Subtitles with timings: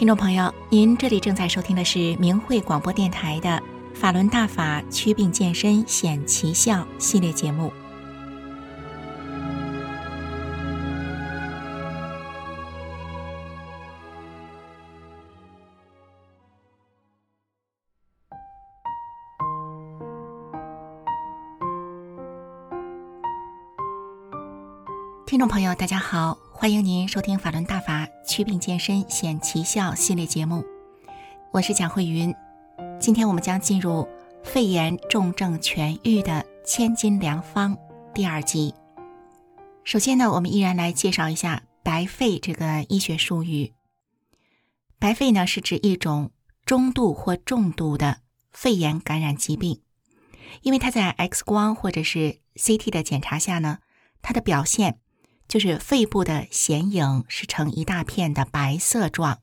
[0.00, 3.50] 听众朋友，您这里正在收听的是明慧广播电台的
[3.92, 7.70] 《法轮大法祛病健身显奇效》系列节目。
[25.30, 30.64] 听众朋友，大家好，欢迎您收听《法轮大法祛病健身显奇效》系列节目，
[31.52, 32.34] 我是蒋慧云。
[32.98, 34.08] 今天我们将进入
[34.42, 37.78] 肺炎重症痊愈的千金良方
[38.12, 38.74] 第二集。
[39.84, 43.72] 首先呢，我们依然来介绍一下白肺这个医学术语。
[44.98, 46.32] 白肺呢，是指一种
[46.64, 49.80] 中度或重度的肺炎感染疾病，
[50.62, 53.78] 因为它在 X 光或者是 CT 的检查下呢，
[54.22, 54.98] 它的表现。
[55.50, 59.42] 就是肺部的显影是呈一大片的白色状，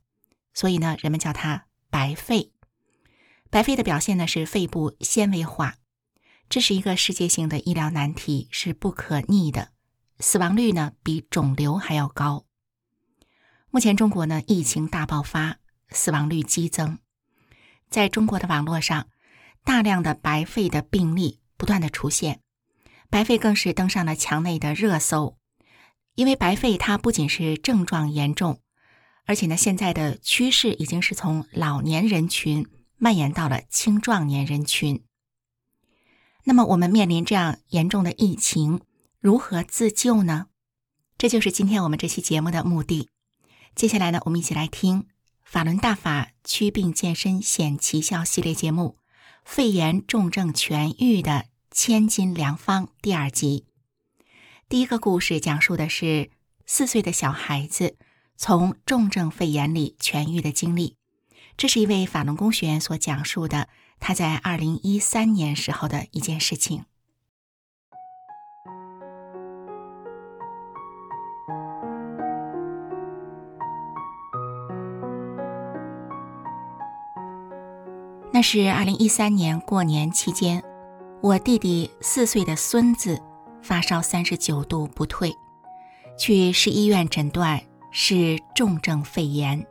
[0.54, 2.54] 所以呢，人们叫它白肺。
[3.50, 5.76] 白肺的表现呢是肺部纤维化，
[6.48, 9.74] 这是一个世界性的医疗难题，是不可逆的，
[10.20, 12.46] 死亡率呢比肿瘤还要高。
[13.70, 15.58] 目前中国呢疫情大爆发，
[15.90, 17.00] 死亡率激增，
[17.90, 19.10] 在中国的网络上，
[19.66, 22.40] 大量的白肺的病例不断的出现，
[23.10, 25.38] 白肺更是登上了墙内的热搜。
[26.18, 28.60] 因为白肺它不仅是症状严重，
[29.26, 32.66] 而且呢，现在的趋势已经是从老年人群
[32.98, 35.04] 蔓延到了青壮年人群。
[36.46, 38.82] 那么，我们面临这样严重的疫情，
[39.20, 40.48] 如何自救呢？
[41.20, 43.10] 这就是今天我们这期节目的目的。
[43.76, 45.02] 接下来呢，我们一起来听
[45.44, 48.98] 《法轮大法祛病健身显奇效》系列节目
[49.46, 53.66] 《肺炎重症痊愈的千金良方》第二集。
[54.70, 56.30] 第一个故事讲述的是
[56.66, 57.96] 四岁的小孩子
[58.36, 60.98] 从重症肺炎里痊愈的经历。
[61.56, 63.70] 这是一位法轮功学员所讲述的，
[64.02, 66.84] 他在二零一三年时候的一件事情。
[78.34, 80.62] 那是二零一三年过年期间，
[81.22, 83.24] 我弟弟四岁的孙子。
[83.62, 85.34] 发烧三十九度不退，
[86.18, 89.66] 去市医院诊断是重症肺炎，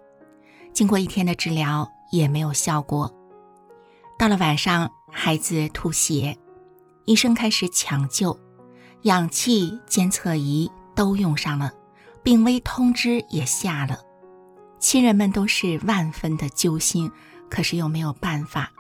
[0.73, 3.13] 经过一天的治疗也没有效果。
[4.19, 6.37] 到了晚上，孩子吐血，
[7.05, 8.39] 医生开始抢救，
[9.03, 11.73] 氧气监测仪都用上了，
[12.23, 14.01] 病危通知也下了，
[14.79, 17.11] 亲人们都是万分的揪心，
[17.51, 18.71] 可是又没有办法。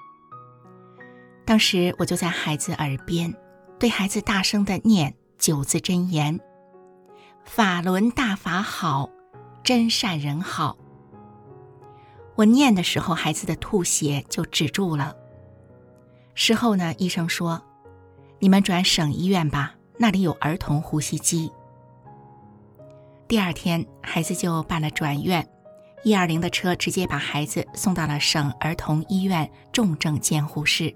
[1.44, 3.34] 当时我就在孩子耳边。
[3.78, 6.40] 对孩子大声地念九字真言
[7.44, 9.10] ：“法轮大法好，
[9.62, 10.78] 真善人好。”
[12.36, 15.14] 我念的时候，孩子的吐血就止住了。
[16.34, 17.62] 事后呢，医生说
[18.40, 21.52] ：“你们转省医院吧，那里有儿童呼吸机。”
[23.28, 25.46] 第二天，孩子就办了转院，
[26.02, 30.94] 一二零的车直接把孩子送到了省儿童医院重症监护室。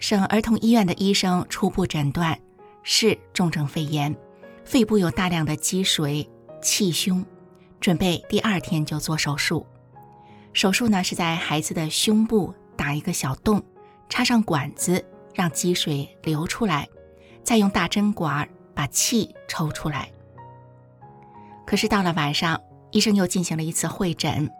[0.00, 2.40] 省儿童医院的医生初步诊断
[2.82, 4.16] 是重症肺炎，
[4.64, 6.26] 肺部有大量的积水、
[6.62, 7.22] 气胸，
[7.80, 9.66] 准备第二天就做手术。
[10.54, 13.62] 手术呢是在孩子的胸部打一个小洞，
[14.08, 16.88] 插上管子，让积水流出来，
[17.44, 20.10] 再用大针管把气抽出来。
[21.66, 22.58] 可是到了晚上，
[22.90, 24.50] 医生又进行了一次会诊，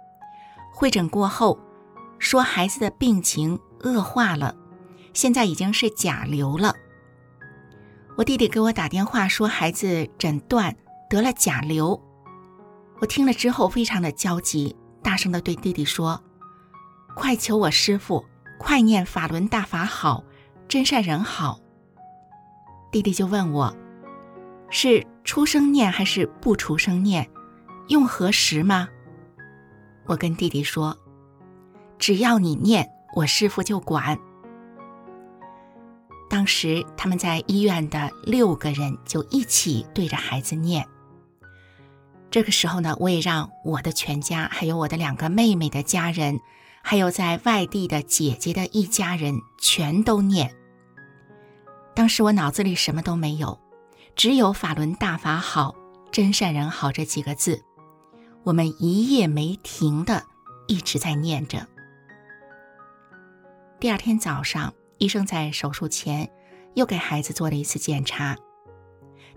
[0.71, 1.59] 会诊过后
[2.19, 4.55] 说孩子的病情恶化了。
[5.12, 6.75] 现在已经是甲流了。
[8.16, 10.76] 我弟弟给我打电话说，孩子诊断
[11.09, 12.00] 得了甲流。
[13.00, 16.22] 我听了之后非常的焦急，大声的对弟弟说
[17.16, 18.25] ：“快求我师傅，
[18.59, 20.22] 快念法轮大法好，
[20.68, 21.59] 真善人好。”
[22.92, 23.74] 弟弟就问我
[24.68, 27.28] ：“是出声念还是不出声念？
[27.89, 28.89] 用何时吗？”
[30.06, 30.97] 我跟弟弟说
[31.98, 34.18] ：“只要你念，我师傅就管。”
[36.30, 40.86] 当时他们在医院的六个人就一起对着孩子念。
[42.30, 46.38] 这个时候呢，我也让我的全家，还有我的两个妹妹的家人，
[46.82, 50.54] 还有在外地的姐姐的一家人全都念。
[51.97, 53.59] 当时我脑子里什么都没有，
[54.15, 55.74] 只有“法轮大法好，
[56.12, 57.60] 真善人好”这几个字。
[58.44, 60.22] 我们一夜没停的
[60.68, 61.66] 一直在念着。
[63.80, 64.72] 第二天早上。
[65.01, 66.31] 医生在手术前
[66.75, 68.37] 又给孩子做了一次检查，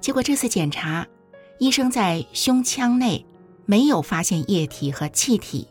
[0.01, 1.07] 结果这次检查，
[1.57, 3.25] 医生在胸腔内
[3.65, 5.69] 没有发现液体和气体，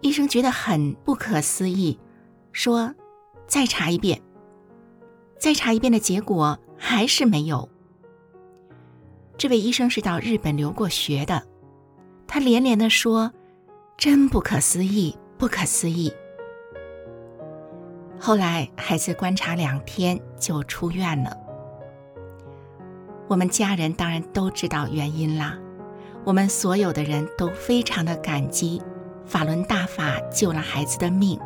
[0.00, 1.96] 医生觉得很不可思议，
[2.50, 2.92] 说
[3.46, 4.20] ：“再查一遍。”
[5.38, 7.68] 再查一遍的结果还是没有。
[9.38, 11.46] 这位医生是到日本留过学的，
[12.26, 13.32] 他连连地说
[13.96, 16.12] ：“真不可思议，不可思议。”
[18.24, 21.36] 后来孩子观察两天就出院了。
[23.26, 25.58] 我们家人当然都知道原因啦，
[26.22, 28.80] 我们所有的人都非常的感激
[29.26, 31.36] 法轮大法救了孩子的命，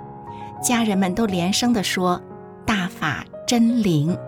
[0.62, 2.20] 家人们都连声的说
[2.66, 4.18] ：“大法。”真灵！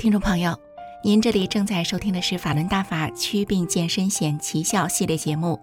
[0.00, 0.58] 听众朋友。
[1.04, 5.60] 您这里正在收听的是法轮大法祛病健身显奇效系列节目，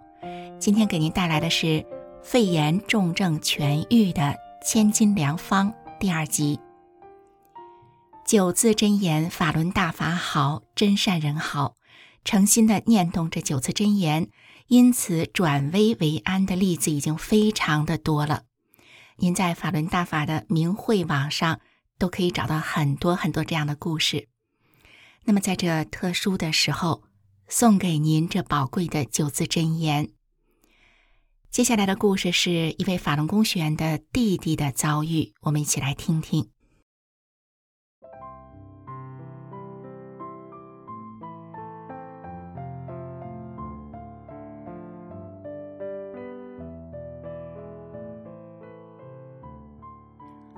[0.59, 1.83] 今天给您带来的是
[2.21, 6.59] 肺炎重症痊愈的千金良方第二集。
[8.27, 11.73] 九字真言：法轮大法好，真善人好。
[12.23, 14.29] 诚心的念动这九字真言，
[14.67, 18.43] 因此转危为安的例子已经非常的多了。
[19.15, 21.59] 您在法轮大法的明慧网上
[21.97, 24.27] 都可以找到很多很多这样的故事。
[25.25, 27.03] 那么，在这特殊的时候，
[27.47, 30.09] 送给您这宝贵的九字真言。
[31.49, 36.51] 接下来的故事是一位法轮功学员的弟弟的遭遇，我们一起来听听。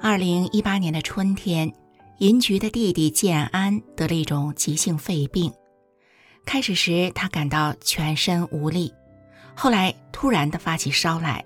[0.02, 1.72] 二零一八年的春天。
[2.20, 5.54] 银菊的弟弟建安得了一种急性肺病，
[6.46, 8.94] 开始时他感到全身无力，
[9.56, 11.46] 后来突然的发起烧来，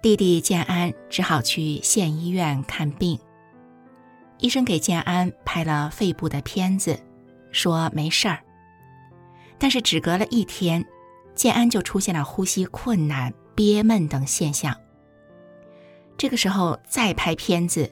[0.00, 3.18] 弟弟建安只好去县医院看病。
[4.38, 6.96] 医生给建安拍了肺部的片子，
[7.50, 8.38] 说没事儿，
[9.58, 10.86] 但是只隔了一天，
[11.34, 14.72] 建安就出现了呼吸困难、憋闷等现象。
[16.20, 17.90] 这个时候再拍片子。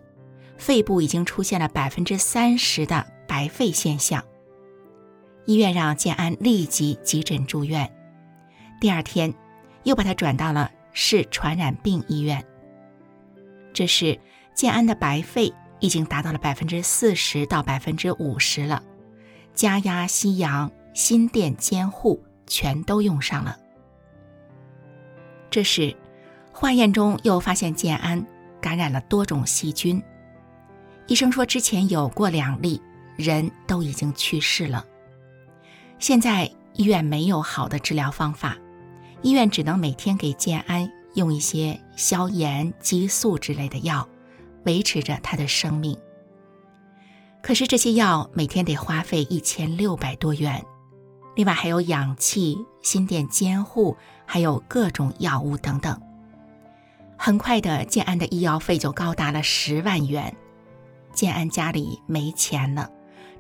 [0.58, 4.22] 肺部已经出现了百分之三十的白肺现象，
[5.46, 7.90] 医院让建安立即急诊住院。
[8.82, 9.32] 第二天，
[9.84, 12.44] 又把他转到了市传染病医院。
[13.72, 14.20] 这时，
[14.52, 15.50] 建安的白肺
[15.80, 18.82] 已经达到了百分之四十到百分之五十了，
[19.54, 23.56] 加压吸氧、心电监护全都用上了。
[25.48, 25.96] 这时，
[26.60, 28.26] 化验中又发现建安
[28.60, 30.02] 感染了多种细菌。
[31.06, 32.82] 医生说，之前有过两例，
[33.14, 34.84] 人都已经去世了。
[36.00, 38.58] 现在医院没有好的治疗方法，
[39.22, 44.08] 医院只能每天给建安用一些消炎、激素之类的药，
[44.64, 45.96] 维持着他的生命。
[47.40, 50.60] 可是这些药每天得花费一千六百多元，
[51.36, 53.96] 另外还有氧气、心电监护，
[54.26, 55.96] 还有各种药物等等。
[57.18, 60.34] 很快的，建安的医药费就高达了十万元。
[61.12, 62.88] 建安家里没钱了，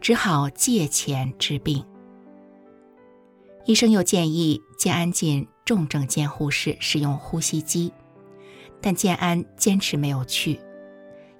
[0.00, 1.84] 只好借钱治病。
[3.66, 7.92] 医生又建议建安进重症监护室使用呼吸机，
[8.80, 10.58] 但建安坚持没有去。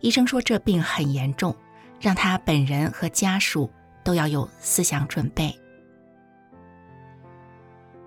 [0.00, 1.57] 医生说这病很严重，
[1.99, 3.68] 让他本人和家属
[4.04, 5.52] 都要有思想准备。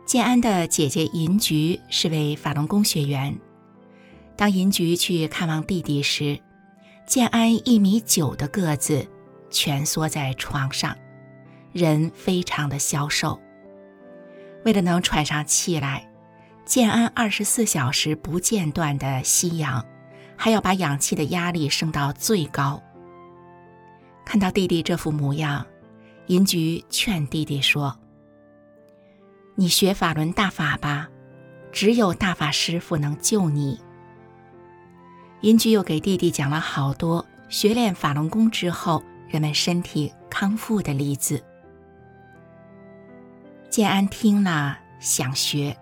[0.06, 3.38] 建安的姐姐银菊是位法轮功学员，
[4.42, 6.40] 当银菊去看望弟弟时，
[7.06, 9.08] 建安一米九的个子，
[9.52, 10.98] 蜷缩在床上，
[11.72, 13.40] 人非常的消瘦。
[14.66, 16.10] 为了能喘上气来，
[16.66, 19.86] 建安二十四小时不间断的吸氧，
[20.36, 22.82] 还要把氧气的压力升到最高。
[24.26, 25.64] 看到弟弟这副模样，
[26.26, 27.96] 银菊劝弟弟说
[29.54, 31.08] ：“你学法轮大法吧，
[31.72, 33.80] 只有大法师傅能救你。”
[35.42, 41.44] 银菊又给弟弟讲了好多学练法轮功之后人们身体康复的例子。
[43.70, 45.76] 建安听了想学，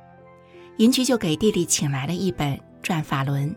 [0.77, 3.49] 银菊就给弟弟请来了一本《转法轮》。《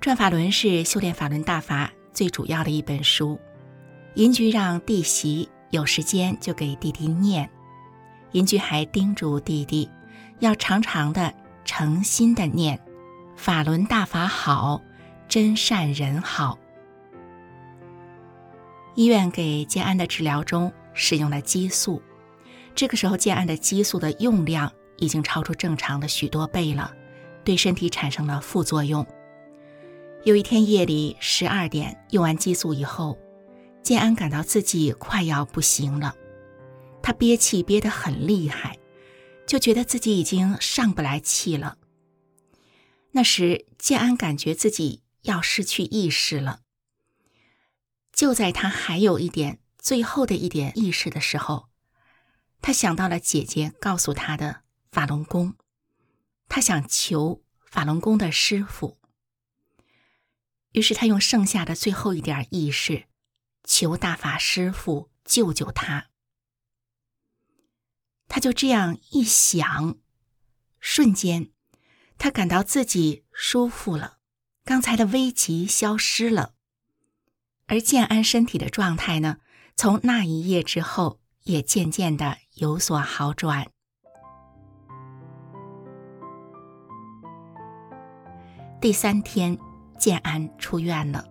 [0.00, 3.40] 转法轮》是修炼法轮大法最主要的一本书。
[4.14, 7.50] 银菊让弟媳有时间就给弟弟念。
[8.32, 9.90] 银菊还叮嘱弟弟
[10.38, 11.34] 要常常的
[11.64, 12.78] 诚心的念。
[13.44, 14.80] 法轮大法好，
[15.28, 16.58] 真善人好。
[18.94, 22.00] 医院给建安的治疗中使用了激素。
[22.74, 26.90] 这个时候，建安的激素的用量已经超出正常的许多倍了，
[27.44, 29.06] 对身体产生了副作用。
[30.22, 33.18] 有一天夜里十二点用完激素以后，
[33.82, 36.14] 建安感到自己快要不行了，
[37.02, 38.78] 他憋气憋得很厉害，
[39.46, 41.76] 就觉得自己已经上不来气了。
[43.16, 46.62] 那时，建安感觉自己要失去意识了。
[48.12, 51.68] 就在他还有一点最后的一点意识的时候，
[52.60, 55.54] 他想到了姐姐告诉他的法轮功，
[56.48, 58.98] 他想求法轮功的师傅。
[60.72, 63.06] 于是他用剩下的最后一点意识，
[63.62, 66.10] 求大法师父救救他。
[68.26, 69.98] 他就这样一想，
[70.80, 71.52] 瞬间，
[72.18, 74.18] 他感到自己舒服了，
[74.64, 76.54] 刚才的危急消失了，
[77.66, 79.38] 而建安身体的状态呢，
[79.76, 83.70] 从那一夜之后也渐渐的有所好转。
[88.80, 89.58] 第三天，
[89.98, 91.26] 建安出院了。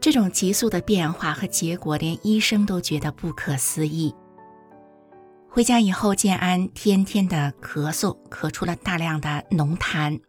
[0.00, 4.14] 这种急速的变化和结果，连医生都觉得不可思议。
[5.52, 10.20] 回家以后，建安天天的咳嗽，咳出了大量的浓痰。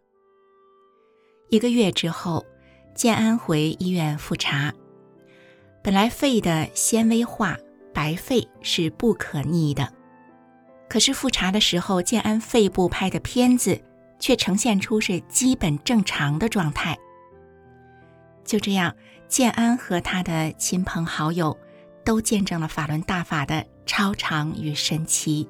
[1.48, 2.44] 一个月之后，
[2.92, 4.74] 建安回医院复查，
[5.80, 7.56] 本来肺的纤维化
[7.94, 9.92] 白肺是不可逆的，
[10.88, 13.80] 可是复查的时候，建安肺部拍的片子
[14.18, 16.98] 却呈现出是基本正常的状态。
[18.44, 18.92] 就这样，
[19.28, 21.56] 建安和他的亲朋好友
[22.04, 25.48] 都见证了法轮大法的超长与神奇，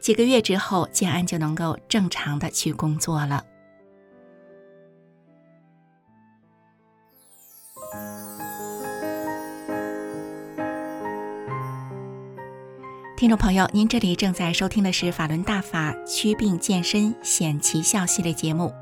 [0.00, 3.44] 几个月之后，建安就能够正常的去工作了。
[13.16, 18.74] 听众朋友，您这里正在收听的是法轮大法祛病健身显奇效系列节目，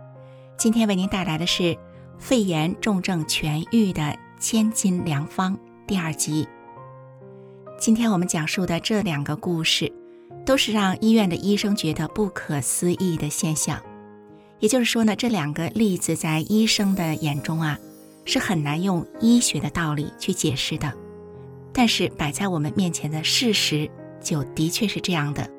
[0.57, 1.76] 今天为您带来的是
[2.19, 6.49] 肺炎重症痊愈的千金良方第二集。
[7.80, 9.90] 今天我们讲述的这两个故事，
[10.44, 13.82] 都是让医院的医生觉得不可思议的现象。
[14.58, 17.78] 也就是说呢，这两个例子在医生的眼中啊，
[18.26, 20.92] 是很难用医学的道理去解释的。
[21.72, 25.50] 但是摆在我们面前的事实，就的确是这样的。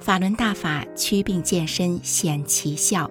[0.00, 3.08] 法轮大法祛病健身显奇效，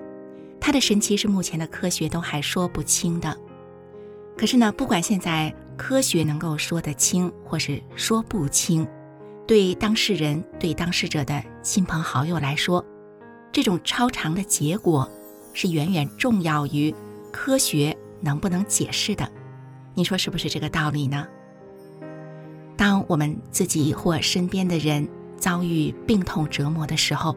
[0.60, 3.38] 它的神奇是目前的科学都还说不清的。
[4.38, 5.56] 可是呢，不管现在。
[5.78, 8.88] 科学能够说得清，或是说不清，
[9.48, 12.86] 对当事人、对当事者的亲朋好友来说，
[13.52, 15.10] 这种超常的结果
[15.54, 16.94] 是远远重要于
[17.32, 19.30] 科学能不能解释的。
[19.96, 21.28] 你说是不是这个道理呢？
[22.78, 27.36] 当我们自己或身边的人遭遇病痛折磨的时候，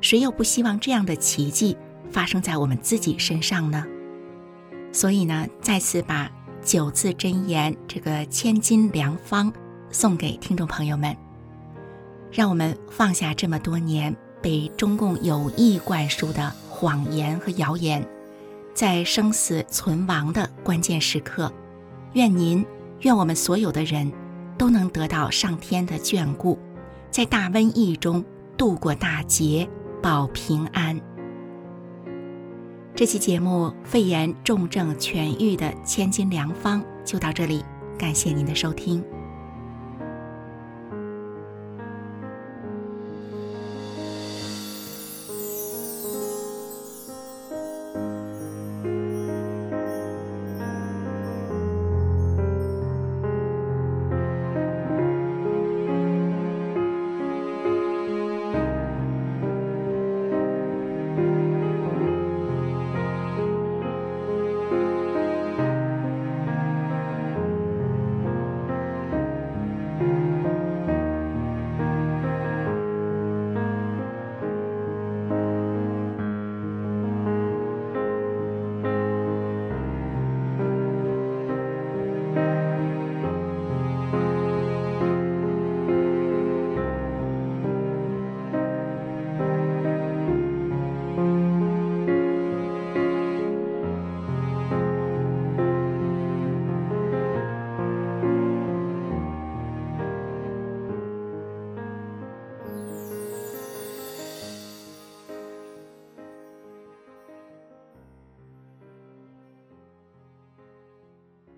[0.00, 1.76] 谁又不希望这样的奇迹
[2.10, 3.86] 发生在我们自己身上呢？
[4.92, 6.30] 所以呢，再次把。
[6.64, 9.52] 九字真言，这个千金良方，
[9.90, 11.14] 送给听众朋友们，
[12.32, 18.02] 让我们放下这么多年被中共有意灌输的谎言和谣言，
[18.72, 21.52] 在生死存亡的关键时刻，
[22.14, 22.64] 愿您，
[23.00, 24.10] 愿我们所有的人
[24.56, 26.58] 都能得到上天的眷顾，
[27.10, 28.24] 在大瘟疫中
[28.56, 29.68] 度过大劫，
[30.02, 30.98] 保平安。
[32.96, 37.64] 这期节目肺炎重症痊愈的千金良方就到这里，
[37.98, 39.04] 感谢您的收听。